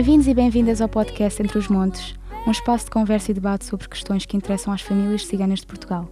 [0.00, 2.14] Bem-vindos e bem-vindas ao podcast Entre os Montes,
[2.46, 6.10] um espaço de conversa e debate sobre questões que interessam às famílias ciganas de Portugal.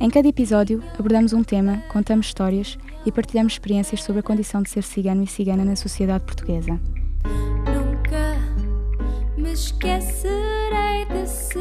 [0.00, 2.76] Em cada episódio, abordamos um tema, contamos histórias
[3.06, 6.72] e partilhamos experiências sobre a condição de ser cigano e cigana na sociedade portuguesa.
[7.68, 8.36] Nunca
[9.36, 11.60] me esquecerei desse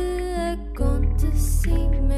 [0.73, 2.17] acontecimento.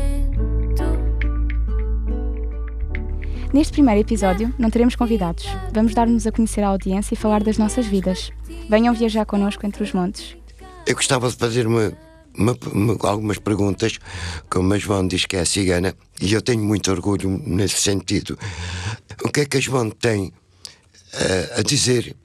[3.52, 5.45] Neste primeiro episódio, não teremos convidados.
[5.73, 8.31] Vamos dar-nos a conhecer à audiência e falar das nossas vidas.
[8.70, 10.38] Venham viajar connosco entre os montes.
[10.86, 11.91] Eu gostava de fazer uma,
[12.38, 13.98] uma- uma- algumas perguntas,
[14.50, 18.38] como a João diz que é cigana, e eu tenho muito orgulho nesse sentido.
[19.23, 20.32] O que é que a João tem
[21.14, 22.16] eh, a dizer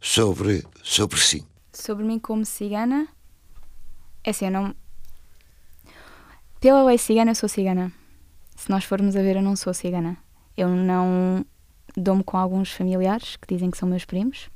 [0.00, 1.44] sobre, sobre si?
[1.72, 3.08] Sobre mim como cigana,
[4.24, 4.74] é assim, eu não.
[6.60, 7.92] Pela lei cigana, eu sou cigana.
[8.56, 10.16] Se nós formos a ver, eu não sou cigana.
[10.56, 11.44] Eu não
[11.96, 14.48] dou-me com alguns familiares que dizem que são meus primos.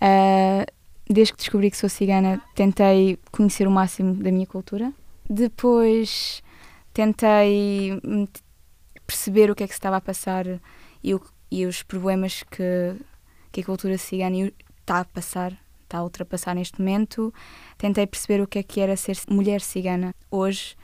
[0.00, 0.64] Ah,
[1.08, 4.92] desde que descobri que sou cigana, tentei conhecer o máximo da minha cultura.
[5.28, 6.42] Depois
[6.92, 7.92] tentei
[9.06, 10.46] perceber o que é que se estava a passar
[11.02, 12.96] e, o- e os problemas que,
[13.52, 15.52] que a cultura cigana está a passar,
[15.84, 17.32] está a ultrapassar neste momento.
[17.78, 20.76] Tentei perceber o que é que era ser mulher cigana hoje,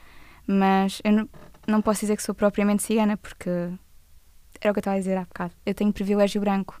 [0.47, 1.29] mas eu não,
[1.67, 5.17] não posso dizer que sou propriamente cigana, porque era o que eu estava a dizer
[5.17, 5.53] há bocado.
[5.65, 6.79] Eu tenho privilégio branco.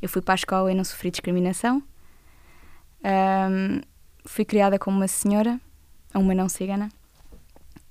[0.00, 1.82] Eu fui para a escola e não sofri discriminação.
[3.02, 3.80] Ahm,
[4.24, 5.60] fui criada como uma senhora,
[6.14, 6.88] uma não cigana.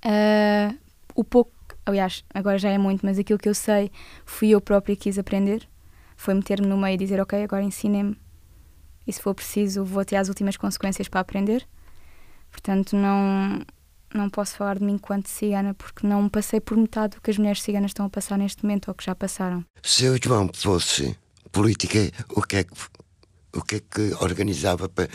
[0.02, 0.74] Ah,
[1.14, 1.52] o pouco,
[1.84, 3.90] aliás, agora já é muito, mas aquilo que eu sei
[4.24, 5.68] fui eu própria que quis aprender.
[6.16, 8.16] Foi meter-me no meio e dizer, ok, agora ensinem-me.
[9.06, 11.66] E se for preciso, vou até às últimas consequências para aprender.
[12.50, 13.60] Portanto, não,
[14.12, 17.38] não posso falar de mim enquanto cigana, porque não passei por metade do que as
[17.38, 19.64] mulheres ciganas estão a passar neste momento ou que já passaram.
[19.82, 21.16] Se o João fosse
[21.52, 21.98] política,
[22.30, 22.72] o que é que,
[23.54, 25.08] o que, é que organizava para,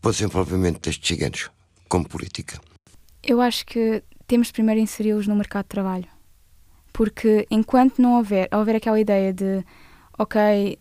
[0.00, 1.50] para o desenvolvimento destes ciganos
[1.88, 2.60] como política?
[3.22, 6.08] Eu acho que temos primeiro inseri-los no mercado de trabalho.
[6.92, 9.64] Porque enquanto não houver, houver aquela ideia de,
[10.18, 10.78] ok,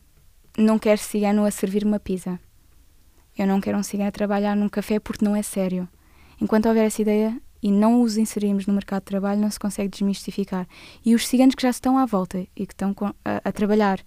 [0.57, 2.39] não quero cigano a servir uma pizza.
[3.37, 5.87] Eu não quero um cigano a trabalhar num café porque não é sério.
[6.39, 9.89] Enquanto houver essa ideia e não os inserirmos no mercado de trabalho, não se consegue
[9.89, 10.67] desmistificar.
[11.05, 12.93] E os ciganos que já estão à volta e que estão
[13.23, 13.99] a, a trabalhar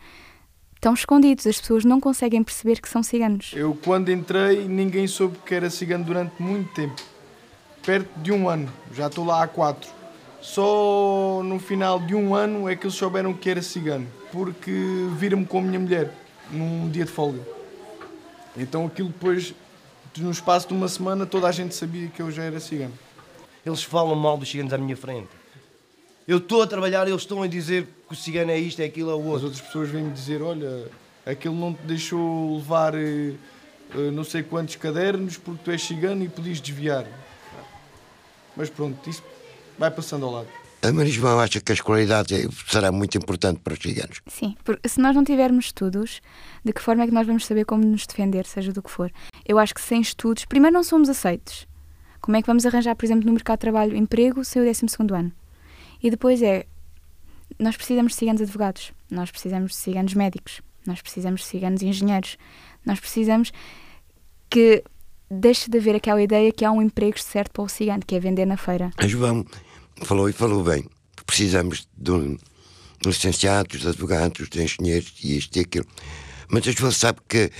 [0.85, 1.47] estão escondidos.
[1.47, 3.53] As pessoas não conseguem perceber que são ciganos.
[3.55, 7.01] Eu, quando entrei, ninguém soube que era cigano durante muito tempo.
[7.85, 8.71] Perto de um ano.
[8.93, 9.91] Já estou lá há quatro.
[10.43, 14.07] Só no final de um ano é que eles souberam que era cigano.
[14.31, 14.73] Porque
[15.17, 16.13] viram-me com a minha mulher
[16.51, 17.41] num dia de folga.
[18.55, 19.55] Então aquilo depois,
[20.19, 22.93] no espaço de uma semana, toda a gente sabia que eu já era cigano.
[23.65, 25.29] Eles falam mal dos ciganos à minha frente.
[26.29, 28.85] Eu estou a trabalhar e eles estão a dizer que o cigano é isto, é
[28.85, 29.45] aquilo, é o As outro.
[29.47, 30.89] outras pessoas vêm-me dizer, olha,
[31.27, 33.35] aquele não te deixou levar eh,
[34.13, 37.05] não sei quantos cadernos porque tu és cigano e podias desviar.
[38.57, 39.23] Mas pronto, isso
[39.79, 40.49] vai passando ao lado.
[40.83, 44.21] A Maria João acha que a escolaridade é- será muito importante para os ciganos.
[44.27, 46.21] Sim, porque se nós não tivermos estudos,
[46.65, 49.11] de que forma é que nós vamos saber como nos defender, seja do que for?
[49.47, 51.67] Eu acho que sem estudos, primeiro não somos aceitos.
[52.21, 54.85] Como é que vamos arranjar, por exemplo, no mercado de trabalho, emprego sem o 12
[55.15, 55.33] ano?
[56.03, 56.67] E depois é,
[57.59, 62.37] nós precisamos de ciganos advogados, nós precisamos de ciganos médicos, nós precisamos de ciganos engenheiros,
[62.85, 63.53] nós precisamos
[64.51, 64.83] que
[65.31, 68.21] deixe de haver aquela ideia que há um emprego certo para o cigano, que é
[68.21, 68.91] vender na feira.
[68.99, 69.45] A João
[70.03, 70.85] falou e falou bem.
[71.27, 72.37] Precisamos de um-
[73.05, 75.87] licenciados, de advogados, de engenheiros e isto e aquilo.
[76.49, 77.51] Mas a João sabe que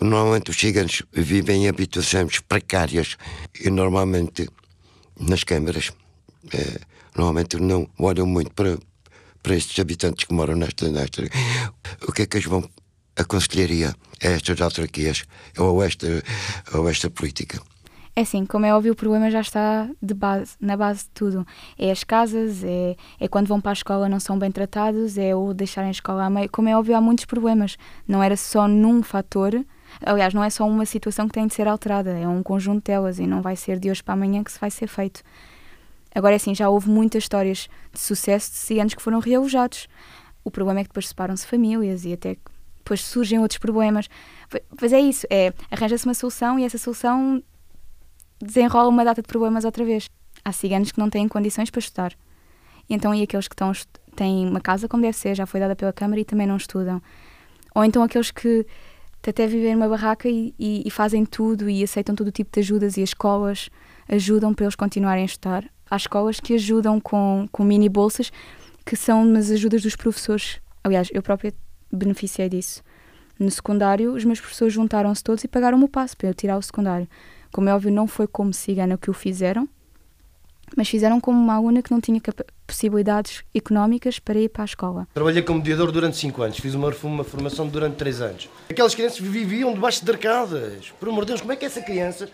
[0.00, 3.16] normalmente os ciganos vivem em habitações precárias
[3.60, 4.48] e normalmente
[5.18, 5.90] nas câmaras
[6.52, 6.80] eh,
[7.16, 8.78] normalmente não olham muito para,
[9.42, 11.22] para estes habitantes que moram nesta, nesta.
[12.06, 12.68] O que é que a João
[13.16, 15.24] aconselharia a estas autarquias
[15.58, 16.22] ou a esta,
[16.74, 17.60] ou esta política?
[18.16, 21.46] É assim, como é óbvio, o problema já está de base, na base de tudo.
[21.78, 25.34] É as casas, é, é quando vão para a escola não são bem tratados, é
[25.34, 26.50] o deixarem a escola a meio.
[26.50, 27.76] Como é óbvio, há muitos problemas.
[28.06, 29.64] Não era só num fator.
[30.04, 33.18] Aliás, não é só uma situação que tem de ser alterada, é um conjunto delas
[33.18, 35.22] e não vai ser de hoje para amanhã que se vai ser feito.
[36.14, 39.86] Agora, é assim, já houve muitas histórias de sucesso de ciganos que foram realojados.
[40.44, 42.36] O problema é que depois separam-se famílias e até
[42.78, 44.08] depois surgem outros problemas.
[44.76, 47.42] Pois é isso, é arranja-se uma solução e essa solução
[48.40, 50.08] desenrola uma data de problemas outra vez.
[50.44, 52.12] Há ciganos que não têm condições para estudar.
[52.88, 55.76] Então, e aqueles que estão, est- têm uma casa como deve ser, já foi dada
[55.76, 57.00] pela Câmara e também não estudam.
[57.74, 58.66] Ou então aqueles que
[59.28, 62.60] até vivem numa barraca e, e- e fazem tudo e aceitam todo o tipo de
[62.60, 63.68] ajudas e as escolas
[64.08, 65.70] ajudam para eles continuarem a estudar.
[65.90, 68.30] Há escolas que ajudam com, com mini bolsas
[68.86, 70.60] que são nas ajudas dos professores.
[70.84, 71.52] Aliás, eu própria
[71.92, 72.82] beneficiei disso.
[73.38, 76.62] No secundário, os meus professores juntaram-se todos e pagaram-me o passo para eu tirar o
[76.62, 77.08] secundário.
[77.52, 79.68] Como é óbvio, não foi como cigana que o fizeram,
[80.76, 82.20] mas fizeram como uma aluna que não tinha
[82.66, 85.08] possibilidades económicas para ir para a escola.
[85.12, 88.48] Trabalhei como mediador durante 5 anos, fiz uma, uma formação durante 3 anos.
[88.68, 90.92] Aquelas crianças viviam debaixo de arcadas.
[91.00, 92.28] Por amor de Deus, como é que essa criança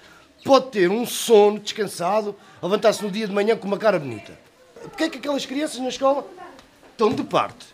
[0.46, 4.38] pode ter um sono descansado, levantar-se no dia de manhã com uma cara bonita?
[4.80, 6.24] Porquê é que aquelas crianças na escola
[6.92, 7.66] estão de parte?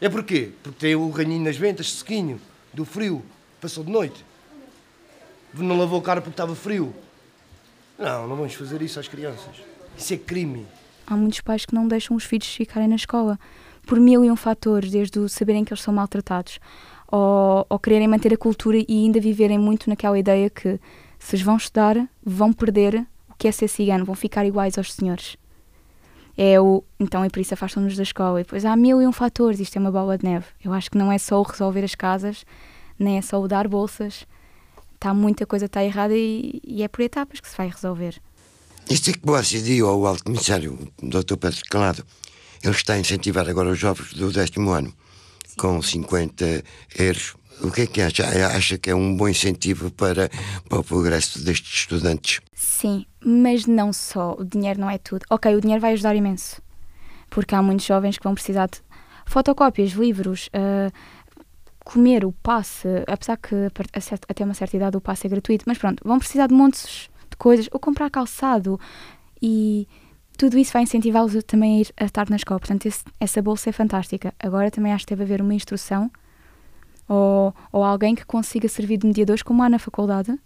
[0.00, 0.52] É porquê?
[0.62, 2.40] Porque tem o ranhinho nas ventas, sequinho,
[2.72, 3.24] do frio,
[3.60, 4.24] passou de noite.
[5.52, 6.94] Não lavou a cara porque estava frio.
[7.98, 9.56] Não, não vamos fazer isso às crianças.
[9.96, 10.66] Isso é crime.
[11.06, 13.38] Há muitos pais que não deixam os filhos ficarem na escola
[13.86, 16.58] por mil e um fatores, desde o saberem que eles são maltratados,
[17.08, 20.80] ou, ou quererem manter a cultura e ainda viverem muito naquela ideia que
[21.24, 25.38] se vão estudar, vão perder o que é ser cigano, vão ficar iguais aos senhores.
[26.36, 28.40] É o, então é por isso afastam-nos da escola.
[28.40, 30.44] E depois há mil e um fatores, isto é uma bola de neve.
[30.62, 32.44] Eu acho que não é só o resolver as casas,
[32.98, 34.26] nem é só o dar bolsas.
[34.94, 38.20] Está muita coisa está errada e, e é por etapas que se vai resolver.
[38.90, 41.36] Isto é que ACD ou o Alto Comissário, o Dr.
[41.38, 42.04] Pedro Calado,
[42.62, 44.92] ele está a incentivar agora os jovens do décimo ano
[45.56, 46.62] com 50
[46.98, 47.34] euros.
[47.62, 48.24] O que é que acha?
[48.48, 50.30] Acha que é um bom incentivo para,
[50.68, 52.40] para o progresso destes estudantes?
[52.52, 54.36] Sim, mas não só.
[54.38, 55.24] O dinheiro não é tudo.
[55.30, 56.60] Ok, o dinheiro vai ajudar imenso.
[57.30, 58.78] Porque há muitos jovens que vão precisar de
[59.26, 60.92] fotocópias, livros, uh,
[61.84, 63.54] comer o passe, apesar que
[64.28, 67.36] até uma certa idade o passe é gratuito, mas pronto, vão precisar de montes de
[67.36, 68.80] coisas, ou comprar calçado
[69.40, 69.86] e
[70.36, 72.58] tudo isso vai incentivá-los também a ir a estar na escola.
[72.58, 74.34] Portanto, esse, essa bolsa é fantástica.
[74.38, 76.10] Agora também acho que deve haver uma instrução
[77.08, 80.38] ou, ou alguém que consiga servir de mediadores, como há na faculdade,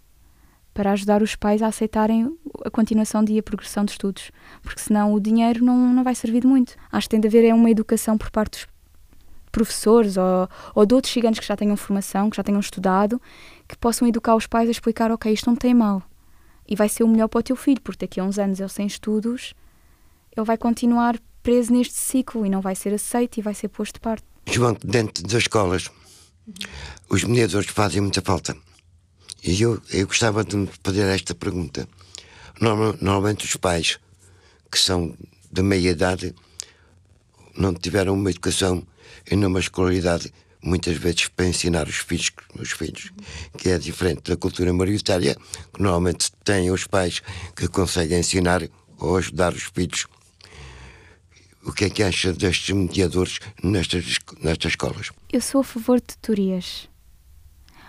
[0.73, 4.31] para ajudar os pais a aceitarem a continuação de e a progressão de estudos.
[4.61, 6.75] Porque senão o dinheiro não, não vai servir de muito.
[6.91, 8.67] Acho que tem de haver é uma educação por parte dos
[9.51, 13.21] professores ou, ou de outros gigantes que já tenham formação, que já tenham estudado,
[13.67, 16.03] que possam educar os pais a explicar, ok, isto não tem mal
[16.69, 18.69] e vai ser o melhor para o teu filho, porque daqui a uns anos ele
[18.69, 19.55] sem estudos,
[20.37, 23.95] ele vai continuar preso neste ciclo e não vai ser aceito e vai ser posto
[23.95, 24.23] de parte.
[24.45, 25.89] João, dentro das escolas,
[27.09, 28.55] os mediadores fazem muita falta.
[29.43, 31.87] E eu, eu gostava de fazer esta pergunta.
[32.59, 33.99] Normalmente os pais
[34.71, 35.15] que são
[35.51, 36.35] da meia idade
[37.57, 38.85] não tiveram uma educação
[39.29, 40.31] e numa escolaridade
[40.61, 43.11] muitas vezes para ensinar os filhos, os filhos,
[43.57, 45.35] que é diferente da cultura maioritária,
[45.73, 47.21] que normalmente têm os pais
[47.55, 48.67] que conseguem ensinar
[48.97, 50.05] ou ajudar os filhos.
[51.69, 55.11] O que é que acha destes mediadores nestas, nestas escolas?
[55.31, 56.89] Eu sou a favor de tutorias.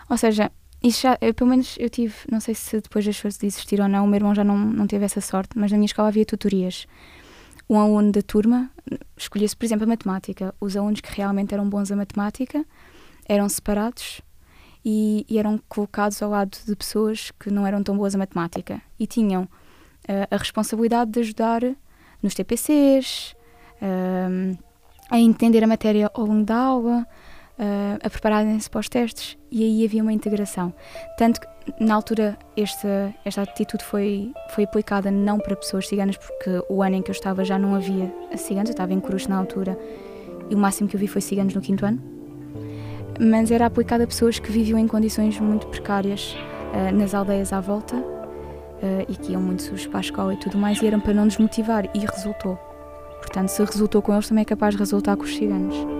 [0.09, 3.47] Ou seja, isso já, eu, pelo menos eu tive, não sei se depois das de
[3.47, 5.87] existir ou não, o meu irmão já não, não teve essa sorte, mas na minha
[5.87, 6.87] escola havia tutorias
[7.71, 8.69] um aluno da turma
[9.17, 10.53] escolhia-se, por exemplo, a matemática.
[10.61, 12.67] Os alunos que realmente eram bons a matemática
[13.25, 14.21] eram separados
[14.85, 18.83] e, e eram colocados ao lado de pessoas que não eram tão boas a matemática
[18.99, 21.62] e tinham uh, a responsabilidade de ajudar
[22.21, 23.37] nos TPCs,
[25.11, 27.06] a entender a matéria ao longo da aula,
[27.59, 30.73] uh, a prepararem-se para os testes e aí havia uma integração.
[31.19, 31.47] Tanto que
[31.79, 36.97] na altura esta, esta atitude foi, foi aplicada não para pessoas ciganas, porque o ano
[36.97, 39.78] em que eu estava já não havia ciganos, eu estava em Cruz na altura
[40.49, 42.00] e o máximo que eu vi foi ciganos no quinto ano.
[43.21, 46.35] Mas era aplicada a pessoas que viviam em condições muito precárias
[46.73, 50.37] uh, nas aldeias à volta uh, e que iam muito sujos para a escola e
[50.38, 52.70] tudo mais, e eram para não desmotivar, e resultou.
[53.21, 56.00] Portanto, se resultou com eles, também é capaz de resultar com os ciganos.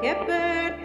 [0.00, 0.77] kept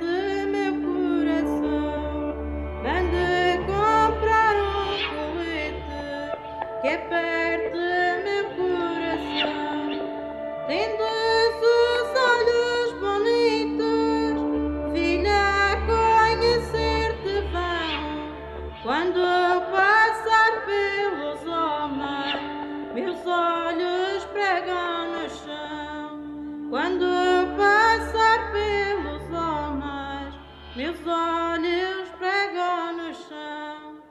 [30.75, 34.01] meus olhos pregam no chão.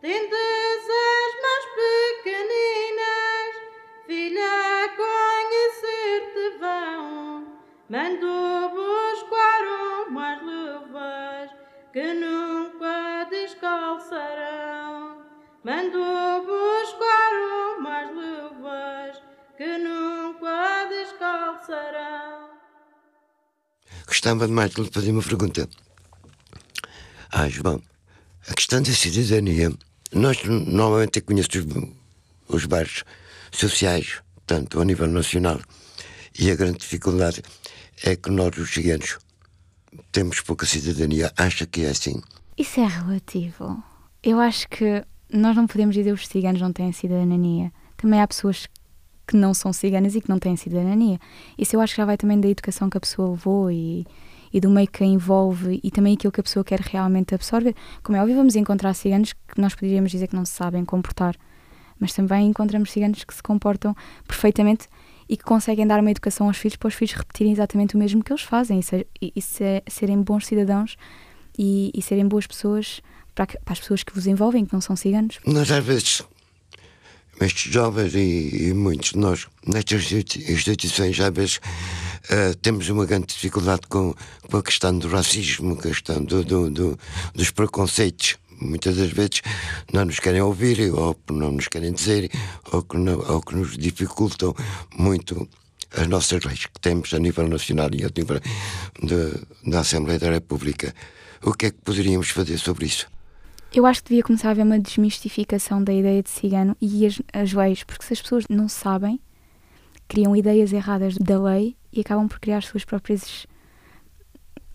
[0.00, 3.52] Tendes as mãos pequeninas,
[4.06, 7.46] filha, conhecer-te vão.
[7.88, 9.62] Mando buscar
[10.08, 11.50] umas luvas
[11.92, 15.24] que nunca descalçarão.
[15.62, 15.98] Mando
[16.44, 17.32] buscar
[17.78, 19.22] umas luvas
[19.56, 22.50] que nunca descalçarão.
[24.06, 25.68] Gostava mais de lhe fazer uma pergunta.
[27.48, 27.82] João,
[28.48, 29.72] a questão da cidadania.
[30.12, 31.76] Nós normalmente conhecemos
[32.48, 33.04] os, os bairros
[33.52, 35.60] sociais, tanto a nível nacional,
[36.38, 37.42] e a grande dificuldade
[38.02, 39.18] é que nós, os ciganos,
[40.12, 41.32] temos pouca cidadania.
[41.36, 42.20] Acha que é assim?
[42.56, 43.82] Isso é relativo.
[44.22, 47.72] Eu acho que nós não podemos dizer que os ciganos não têm cidadania.
[47.96, 48.66] Também há pessoas
[49.26, 51.18] que não são ciganas e que não têm cidadania.
[51.56, 54.06] Isso eu acho que já vai também da educação que a pessoa levou e,
[54.52, 57.74] e do meio que a envolve e também aquilo que a pessoa quer realmente absorver.
[58.02, 61.36] Como é óbvio, vamos encontrar ciganos que nós poderíamos dizer que não se sabem comportar,
[61.98, 63.94] mas também encontramos ciganos que se comportam
[64.26, 64.86] perfeitamente
[65.28, 68.22] e que conseguem dar uma educação aos filhos para os filhos repetirem exatamente o mesmo
[68.24, 70.96] que eles fazem e, ser, e, e ser, serem bons cidadãos
[71.56, 73.00] e, e serem boas pessoas
[73.34, 75.38] para, que- para as pessoas que vos envolvem, que não são ciganos.
[75.46, 76.22] Nós, às vezes,
[77.40, 81.60] estes jovens e, e muitos de nós, nestas institui- instituições, às vezes,
[82.28, 84.14] eh, temos uma grande dificuldade com,
[84.50, 86.98] com a questão do racismo, a questão do, do- do-
[87.34, 88.36] dos preconceitos.
[88.60, 89.40] Muitas das vezes
[89.92, 92.30] não nos querem ouvir, ou não nos querem dizer,
[92.72, 94.54] ou que, não- ou que nos dificultam
[94.96, 95.48] muito
[95.96, 98.38] as nossas leis que temos a nível nacional e a nível
[99.02, 100.94] de- da Assembleia da República.
[101.42, 103.08] O que é que poderíamos fazer sobre isso?
[103.72, 107.20] Eu acho que devia começar a haver uma desmistificação da ideia de cigano e as,
[107.32, 109.18] as leis, porque se as pessoas não sabem,
[110.10, 113.46] criam ideias erradas da lei e acabam por criar as suas próprias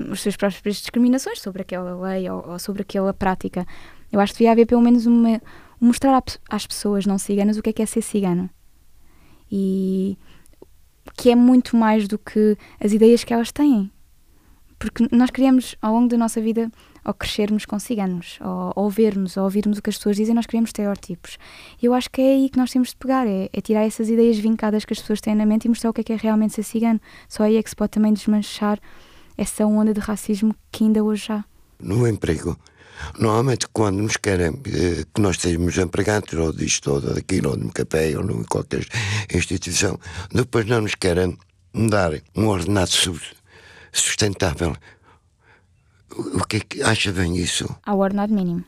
[0.10, 3.68] as suas próprias discriminações sobre aquela lei ou, ou sobre aquela prática.
[4.12, 5.42] Eu acho que devia haver pelo menos uma
[5.80, 8.50] mostrar às pessoas não ciganas o que é que é ser cigano.
[9.52, 10.18] E
[11.18, 13.92] que é muito mais do que as ideias que elas têm.
[14.80, 16.72] Porque nós criamos ao longo da nossa vida
[17.06, 20.46] ao crescermos com ciganos, ou, ou vermos, ou ouvirmos o que as pessoas dizem, nós
[20.48, 21.38] criamos estereótipos.
[21.82, 24.38] Eu acho que é aí que nós temos de pegar, é, é tirar essas ideias
[24.38, 26.56] vincadas que as pessoas têm na mente e mostrar o que é que é realmente
[26.56, 27.00] ser cigano.
[27.30, 28.80] Só aí é que se pode também desmanchar
[29.38, 31.46] essa onda de racismo que ainda hoje há.
[31.80, 32.58] no emprego.
[33.20, 37.68] Normalmente, quando nos querem eh, que nós sejamos empregados, ou disto, ou daquilo, ou num
[37.68, 38.88] café, ou em qualquer
[39.34, 40.00] instituição,
[40.32, 41.38] depois não nos querem
[41.74, 43.20] dar um ordenado su-
[43.92, 44.76] sustentável.
[46.18, 47.66] O que é que acha bem isso?
[47.86, 48.64] Há o ordenado mínimo.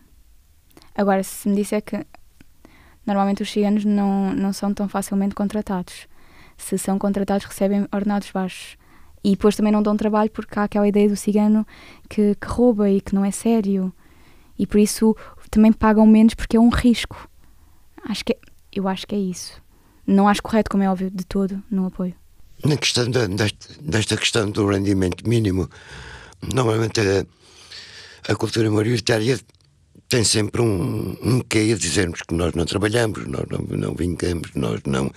[0.96, 2.06] Agora, se me disser que
[3.06, 6.08] normalmente os ciganos não, não são tão facilmente contratados.
[6.58, 8.76] Se são contratados, recebem ordenados baixos.
[9.24, 11.66] E depois também não dão trabalho porque há aquela ideia do cigano
[12.10, 13.94] que, que rouba e que não é sério.
[14.58, 15.16] E por isso
[15.52, 17.30] também pagam menos porque é um risco.
[18.10, 18.40] Acho que é-
[18.74, 19.62] eu acho que é isso.
[20.06, 22.14] Não acho correto, como é óbvio, de todo, no apoio.
[22.66, 25.70] Na questão da- desta, desta questão do rendimento mínimo,
[26.54, 27.26] normalmente a,
[28.28, 29.40] a cultura maioritária
[30.10, 34.52] tem sempre um, um quê a dizermos que nós não trabalhamos, nós não, não vingamos,
[34.56, 35.12] nós não,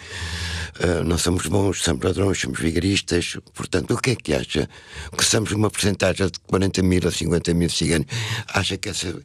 [0.80, 3.36] ah, não somos bons, somos ladrões, somos vigaristas.
[3.54, 4.68] Portanto, o que é que acha?
[5.16, 8.06] Que somos uma porcentagem de 40 mil ou 50 mil ciganos.
[8.52, 9.22] Acha que essa,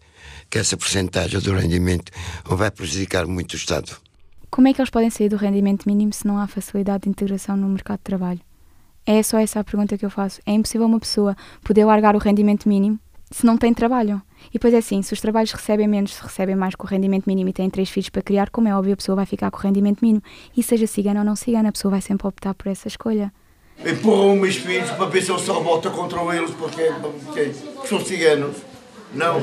[0.50, 2.12] que essa porcentagem do rendimento
[2.46, 3.92] vai prejudicar muito o Estado?
[4.51, 7.58] Como é que eles podem sair do rendimento mínimo se não há facilidade de integração
[7.58, 8.39] no mercado de trabalho?
[9.06, 10.42] É só essa a pergunta que eu faço.
[10.46, 13.00] É impossível uma pessoa poder largar o rendimento mínimo
[13.36, 14.22] se não tem trabalho.
[14.50, 17.25] E depois é assim, se os trabalhos recebem menos, se recebem mais com o rendimento
[17.25, 19.58] mínimo e têm três filhos para criar, como é óbvio, a pessoa vai ficar com
[19.58, 20.24] o rendimento mínimo.
[20.56, 23.34] E seja cigana ou não cigana, a pessoa vai sempre optar por essa escolha.
[23.86, 26.94] empurram meus filhos para ver se eles se revoltam contra eles porque,
[27.25, 27.51] porque
[27.86, 28.56] são ciganos.
[29.13, 29.42] Não,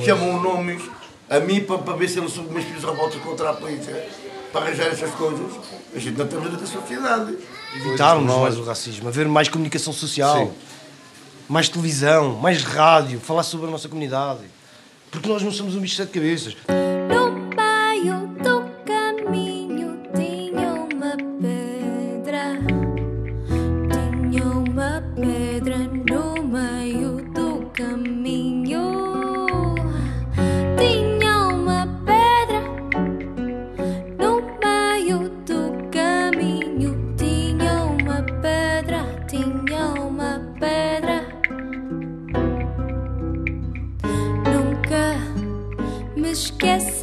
[0.00, 0.82] chamam nomes
[1.28, 4.06] a mim para, para ver se eles, os meus filhos revoltam contra a polícia.
[4.52, 5.50] Para arranjar essas coisas.
[5.92, 7.36] A gente não tem medo da sociedade.
[7.74, 10.52] Evitarmos mais o racismo, haver mais comunicação social,
[11.48, 14.40] mais televisão, mais rádio, falar sobre a nossa comunidade.
[15.10, 16.56] Porque nós não somos um bicho de sete cabeças.
[46.42, 47.01] esquecer.